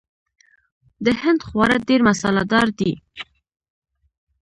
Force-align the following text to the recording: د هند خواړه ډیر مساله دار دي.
د 1.05 1.07
هند 1.21 1.39
خواړه 1.47 1.77
ډیر 1.87 2.01
مساله 2.09 2.43
دار 2.51 2.67
دي. 2.79 2.93